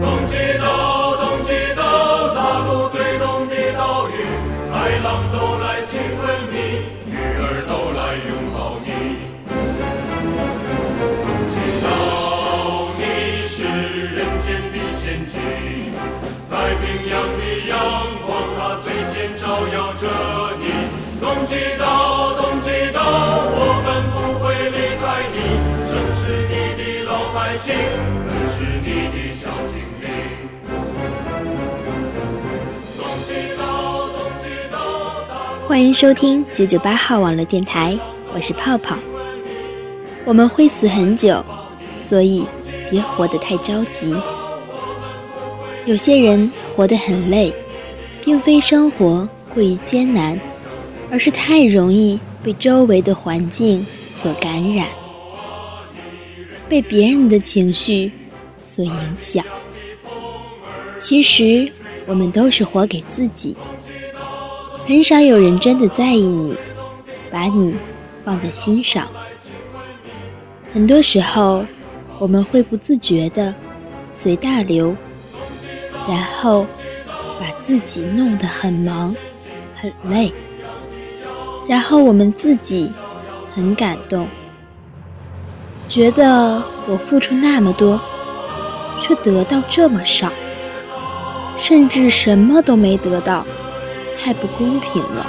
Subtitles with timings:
[0.00, 4.24] 东极岛东极岛大陆最东的岛屿，
[4.72, 6.56] 海浪都来亲吻你，
[7.06, 8.88] 鱼儿都来拥抱你。
[11.20, 11.88] 东极岛，
[12.96, 13.02] 你
[13.46, 13.58] 是
[14.16, 15.36] 人间的仙境，
[16.50, 17.76] 太平洋的阳
[18.26, 20.08] 光，它最先照耀着
[20.58, 20.64] 你。
[21.20, 22.09] 东极岛。
[35.68, 37.98] 欢迎收听九九八号网络电台，
[38.32, 38.96] 我是泡泡。
[40.24, 41.44] 我们会死很久，
[41.98, 42.46] 所以
[42.90, 44.14] 别活得太着急。
[45.84, 47.52] 有些人活得很累，
[48.24, 50.40] 并非生活过于艰难，
[51.10, 54.86] 而是太容易被周围的环境所感染，
[56.70, 58.10] 被别人的情绪
[58.60, 59.44] 所影响。
[61.00, 61.68] 其实，
[62.06, 63.56] 我们都是活给自己。
[64.86, 66.56] 很少有人真的在意你，
[67.28, 67.74] 把你
[68.24, 69.08] 放在心上。
[70.72, 71.64] 很多时候，
[72.20, 73.52] 我们会不自觉的
[74.12, 74.94] 随大流，
[76.08, 76.64] 然后
[77.40, 79.14] 把自己弄得很忙、
[79.74, 80.32] 很累，
[81.68, 82.88] 然后我们自己
[83.50, 84.28] 很感动，
[85.90, 88.00] 觉得我付出那么多，
[88.96, 90.30] 却得到这么少，
[91.56, 93.44] 甚至什么都没得到。
[94.16, 95.26] 太不公平了。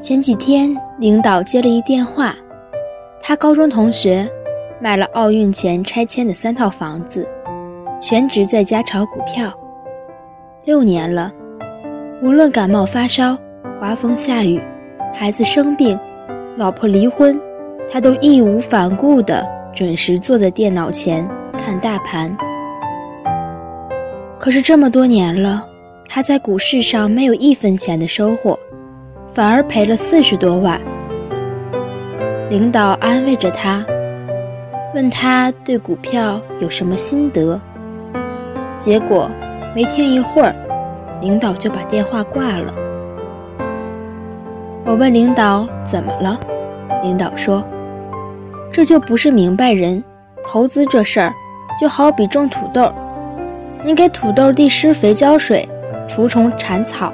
[0.00, 2.34] 前几天，领导接了一电话，
[3.22, 4.28] 他高中同学
[4.80, 7.26] 卖了奥运前拆迁的三套房子。
[8.00, 9.52] 全职在家炒股票，
[10.64, 11.32] 六年了，
[12.22, 13.36] 无论感冒发烧、
[13.78, 14.60] 刮风下雨、
[15.12, 15.98] 孩子生病、
[16.56, 17.40] 老婆离婚，
[17.90, 19.44] 他都义无反顾地
[19.74, 22.36] 准时坐在电脑前看大盘。
[24.38, 25.64] 可是这么多年了，
[26.08, 28.56] 他在股市上没有一分钱的收获，
[29.38, 30.80] 反而赔了四十多万。
[32.50, 33.84] 领导安慰着他，
[34.96, 37.60] 问他对股票有什么心得。
[38.80, 39.30] 结果
[39.76, 40.52] 没听一会儿，
[41.20, 42.74] 领导就把电话挂了。
[44.84, 46.36] 我问领导怎么了，
[47.04, 47.62] 领导说
[48.72, 50.02] ：“这就不是明白人。
[50.44, 51.32] 投资这事儿，
[51.80, 52.92] 就好比种土豆，
[53.84, 55.68] 你给土豆地施肥浇水、
[56.08, 57.12] 除虫铲草，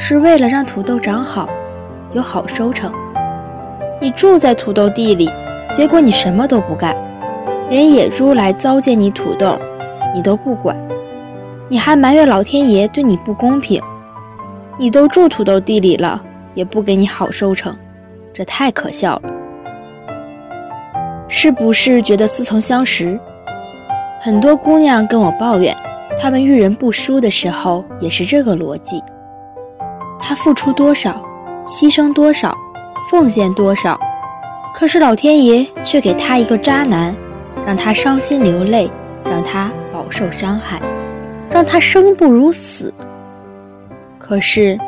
[0.00, 1.48] 是为了让土豆长好，
[2.12, 2.90] 有好收成。
[4.00, 5.28] 你住在土豆地里，
[5.72, 6.96] 结果你什么都不干，
[7.68, 9.58] 连野猪来糟践你土豆，
[10.14, 10.74] 你都不管。”
[11.68, 13.82] 你还埋怨老天爷对你不公平？
[14.78, 16.22] 你都住土豆地里了，
[16.54, 17.76] 也不给你好收成，
[18.32, 19.22] 这太可笑了。
[21.28, 23.18] 是不是觉得似曾相识？
[24.22, 25.76] 很多姑娘跟我抱怨，
[26.18, 29.02] 她们遇人不淑的时候也是这个逻辑。
[30.20, 31.22] 他付出多少，
[31.66, 32.54] 牺牲多少，
[33.10, 33.98] 奉献多少，
[34.74, 37.14] 可是老天爷却给他一个渣男，
[37.66, 38.90] 让他伤心流泪，
[39.24, 40.80] 让他饱受伤害。
[41.50, 42.92] 让他生不如死，
[44.18, 44.78] 可是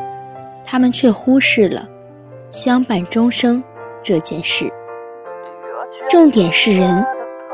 [0.62, 1.88] 他们却忽视了
[2.50, 3.64] 相伴终生
[4.02, 4.70] 这件事。
[6.10, 7.02] 重点是人，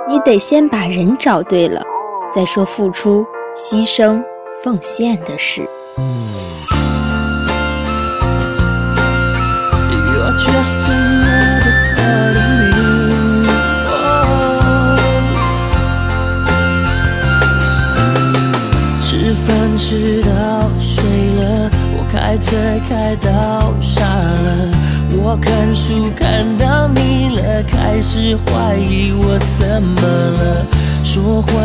[0.09, 1.85] 你得先把人找对了，
[2.33, 3.25] 再说付出、
[3.55, 4.21] 牺牲、
[4.61, 5.63] 奉献的事。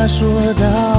[0.01, 0.90] 他说道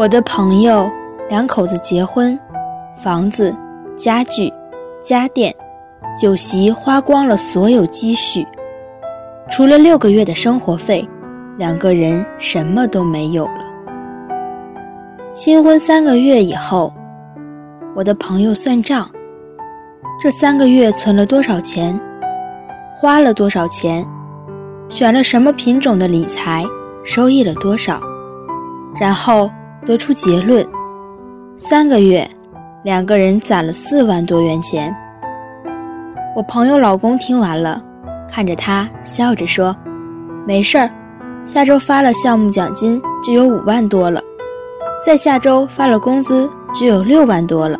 [0.00, 0.90] 我的朋友
[1.28, 2.40] 两口子结婚，
[2.96, 3.54] 房子、
[3.98, 4.50] 家具、
[5.02, 5.54] 家电、
[6.16, 8.48] 酒席花光了所有积蓄，
[9.50, 11.06] 除了六个月的生活费，
[11.58, 13.60] 两个人什么都没有了。
[15.34, 16.90] 新婚三个月以后，
[17.94, 19.06] 我的朋友算账，
[20.18, 22.00] 这三个月存了多少钱，
[22.96, 24.02] 花了多少钱，
[24.88, 26.64] 选了什么品种的理财，
[27.04, 28.00] 收益了多少，
[28.98, 29.50] 然后。
[29.90, 30.64] 得出结论：
[31.56, 32.24] 三个月，
[32.84, 34.94] 两个人攒了四万多元钱。
[36.36, 37.82] 我朋友老公听完了，
[38.30, 39.74] 看着他笑着说
[40.46, 40.88] ：“没事儿，
[41.44, 44.22] 下周发了项目奖金就有五万多了，
[45.04, 47.76] 在下周发了工资就有六万多了。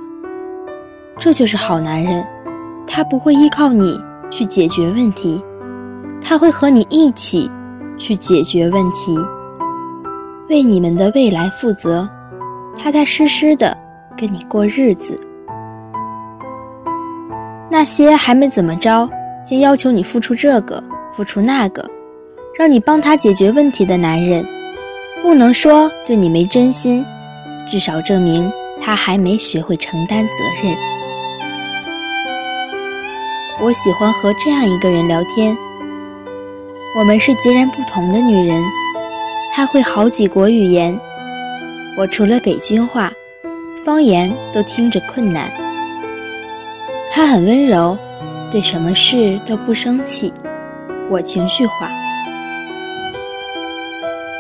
[1.17, 2.27] 这就是好男人，
[2.89, 3.97] 他不会依靠你
[4.33, 5.41] 去解决问题，
[6.21, 7.49] 他会和你一起
[7.97, 9.17] 去解决问题。”
[10.51, 12.11] 为你们的未来负责，
[12.77, 13.77] 踏踏实实的
[14.19, 15.17] 跟你过日子。
[17.71, 19.09] 那些还没怎么着，
[19.45, 20.83] 先要求你付出这个、
[21.15, 21.89] 付出那个，
[22.59, 24.45] 让你帮他解决问题的男人，
[25.23, 27.07] 不能说对你没真心，
[27.71, 28.51] 至少证明
[28.83, 30.33] 他还没学会承担责
[30.65, 30.77] 任。
[33.61, 35.57] 我喜欢和这样一个人聊天，
[36.99, 38.61] 我们是截然不同的女人。
[39.53, 40.99] 他会好几国语言，
[41.99, 43.13] 我除了北京话，
[43.85, 45.51] 方言都听着困难。
[47.13, 47.99] 他很温柔，
[48.51, 50.33] 对什么事都不生气，
[51.11, 51.91] 我情绪化。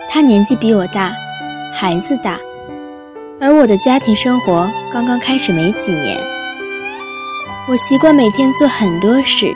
[0.09, 1.13] 他年纪比我大，
[1.75, 2.39] 孩子大，
[3.41, 6.17] 而我的家庭生活刚刚开始没几年。
[7.69, 9.55] 我习惯每天做很多事，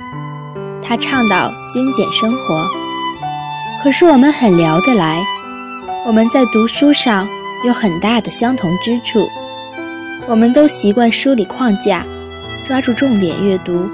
[0.83, 2.69] 他倡导精简生活，
[3.83, 5.23] 可是我们很聊得来。
[6.07, 7.27] 我们在读书上
[7.65, 9.27] 有很大的相同之处，
[10.27, 12.05] 我们都习惯梳理框架，
[12.67, 13.89] 抓住重点阅读，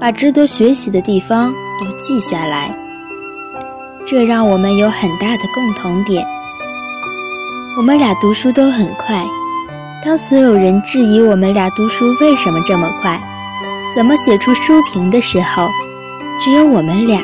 [0.00, 2.74] 把值得学习的地方都记下来。
[4.08, 6.26] 这让我们有很大的共同点。
[7.76, 9.24] 我们俩读书都很快。
[10.04, 13.20] 当所有人质疑我们俩读书为什么这么快，
[13.94, 15.68] 怎么写出书评的时候，
[16.40, 17.22] 只有我们俩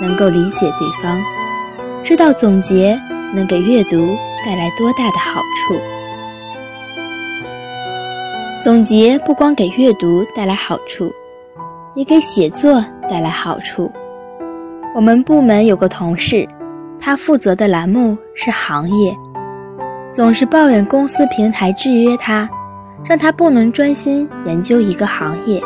[0.00, 1.20] 能够理解对方，
[2.04, 2.96] 知道总结。
[3.36, 4.16] 能给阅读
[4.46, 5.78] 带来多大的好处？
[8.64, 11.12] 总结不光给阅读带来好处，
[11.94, 13.92] 也给写作带来好处。
[14.94, 16.48] 我们部门有个同事，
[16.98, 19.14] 他负责的栏目是行业，
[20.10, 22.48] 总是抱怨公司平台制约他，
[23.04, 25.60] 让他不能专心研究一个行业，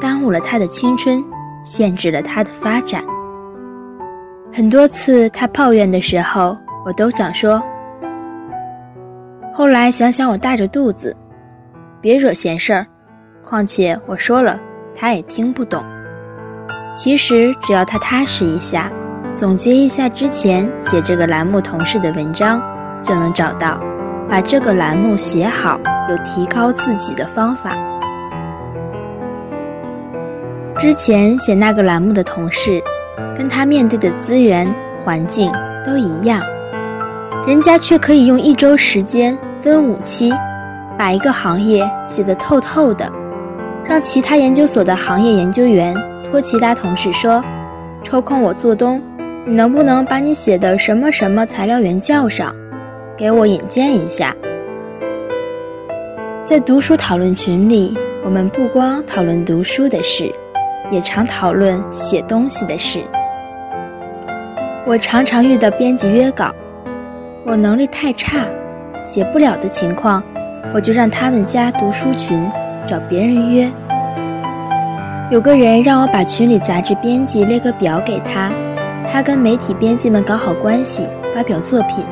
[0.00, 1.22] 耽误了他的青春，
[1.62, 3.04] 限制了他的发展。
[4.54, 6.54] 很多次他抱怨的时候，
[6.84, 7.62] 我都想说。
[9.54, 11.16] 后来想想，我大着肚子，
[12.02, 12.86] 别惹闲事儿。
[13.42, 14.60] 况且我说了，
[14.94, 15.82] 他也听不懂。
[16.94, 18.92] 其实只要他踏实一下，
[19.34, 22.60] 总结一下之前写这个栏目同事的文章，
[23.02, 23.80] 就能找到
[24.28, 25.80] 把这个栏目写好
[26.10, 27.74] 又提高自己的方法。
[30.78, 32.82] 之前写那个栏目的同事。
[33.36, 34.66] 跟他面对的资源
[35.04, 35.50] 环境
[35.84, 36.40] 都一样，
[37.46, 40.32] 人家却可以用一周时间分五期，
[40.98, 43.10] 把一个行业写得透透的，
[43.84, 45.94] 让其他研究所的行业研究员
[46.30, 47.42] 托其他同事说
[48.04, 49.02] ：“抽空我做东，
[49.46, 52.54] 你能不能把你写的什么什么材料员叫上，
[53.16, 54.34] 给我引荐一下？”
[56.44, 60.32] 在读书讨论群里，我们不光讨论读书的事，
[60.92, 63.02] 也常讨论写东西的事。
[64.86, 66.54] 我常常遇到编辑约稿，
[67.46, 68.46] 我能力太差，
[69.02, 70.22] 写不了的情况，
[70.74, 72.46] 我就让他们加读书群，
[72.86, 73.72] 找别人约。
[75.30, 78.52] 有个人让我把群里杂志编辑列个表给他，
[79.10, 82.04] 他跟媒体编辑们搞好关系，发表作品。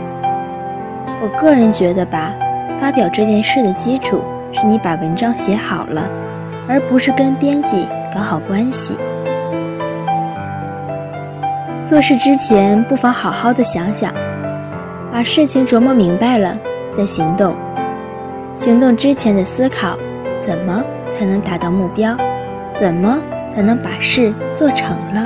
[1.23, 2.33] 我个人觉得吧，
[2.81, 4.23] 发表这件事的基础
[4.53, 6.09] 是你把文章写好了，
[6.67, 8.97] 而不是跟编辑搞好关系。
[11.85, 14.13] 做事之前，不妨好好的想想，
[15.11, 16.57] 把事情琢磨明白了
[16.93, 17.55] 再行动。
[18.53, 19.97] 行动之前的思考，
[20.39, 22.17] 怎么才能达到目标？
[22.75, 25.25] 怎么才能把事做成了？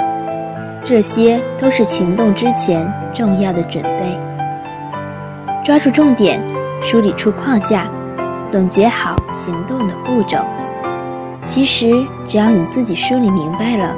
[0.84, 4.18] 这些都是行动之前重要的准备。
[5.64, 6.40] 抓住重点，
[6.82, 7.86] 梳理出框架，
[8.46, 10.38] 总结好行动的步骤。
[11.44, 13.94] 其实，只要你自己梳理明白了，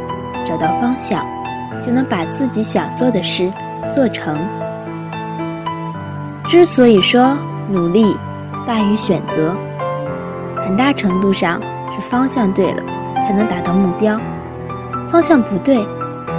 [0.46, 1.24] 找到方向。
[1.84, 3.52] 就能把自己想做的事
[3.88, 4.36] 做成。
[6.48, 7.36] 之所以说
[7.70, 8.16] 努力
[8.66, 9.54] 大于选择，
[10.64, 11.60] 很大程度上
[11.94, 12.82] 是方向对了
[13.14, 14.20] 才能达到目标，
[15.08, 15.86] 方向不对，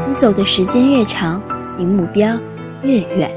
[0.06, 1.42] 你走的时间越长，
[1.78, 2.36] 离目标
[2.82, 3.32] 越远。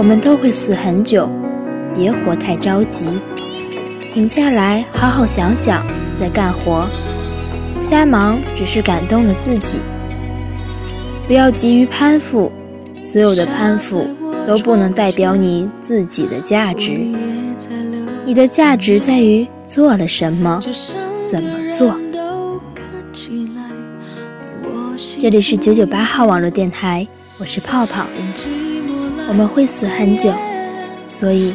[0.00, 1.28] 我们都会死很久，
[1.94, 3.20] 别活太着急，
[4.14, 6.88] 停下来好好想想再干活。
[7.82, 9.78] 瞎忙只是感动了自己，
[11.26, 12.50] 不要急于攀附，
[13.02, 14.08] 所有的攀附
[14.46, 16.92] 都不能代表你自己的价值。
[18.24, 20.62] 你的价值在于做了什么，
[21.30, 21.94] 怎么做。
[25.20, 27.06] 这里是九九八号网络电台，
[27.38, 28.06] 我是泡泡。
[29.30, 30.34] 我们会死很久，
[31.04, 31.54] 所以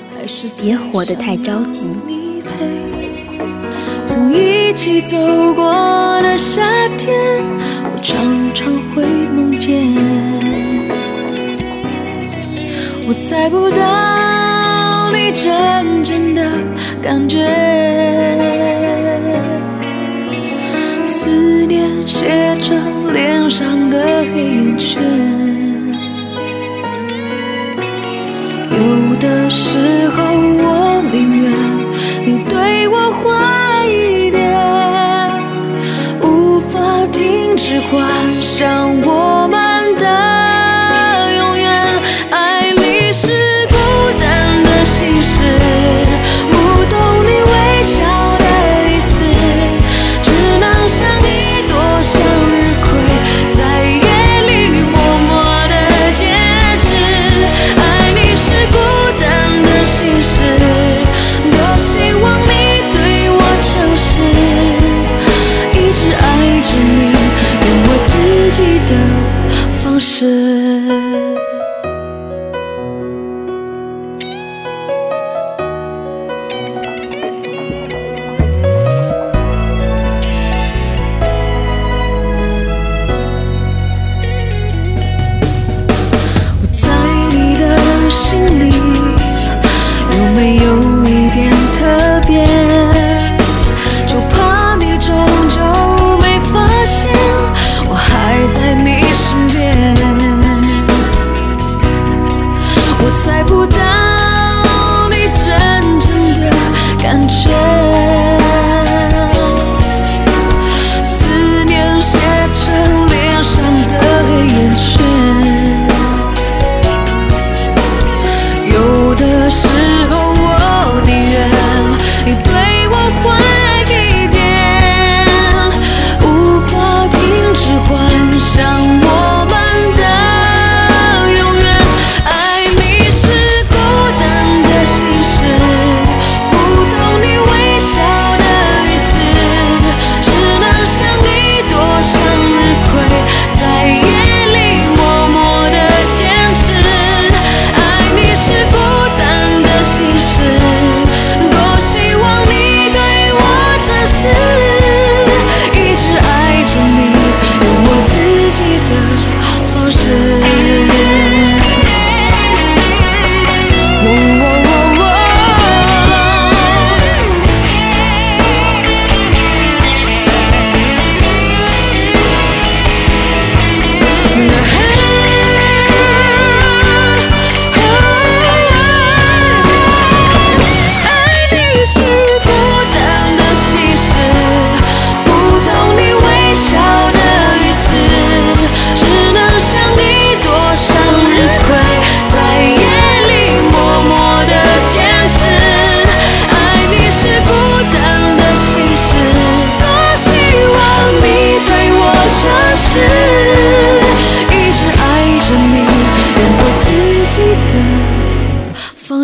[0.58, 1.90] 别活得太着急。
[4.06, 5.18] 曾一起走
[5.54, 5.74] 过
[6.22, 6.64] 的夏
[6.98, 7.14] 天，
[7.84, 8.16] 我常
[8.54, 9.76] 常会梦见。
[13.10, 16.50] 我猜不到你真正的
[17.02, 17.46] 感觉，
[21.06, 25.45] 思念写成脸上的黑眼圈。
[29.26, 30.18] 的时候，
[30.62, 31.44] 我宁愿
[32.26, 33.24] 你对我坏。
[33.88, 34.38] 一点，
[36.22, 36.74] 无法
[37.12, 37.94] 停止幻
[38.42, 38.62] 想
[39.02, 39.10] 我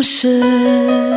[0.02, 1.11] 是。